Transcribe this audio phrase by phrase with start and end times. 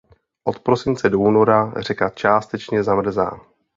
[0.43, 3.39] Od prosince do února řeka částečně zamrzá.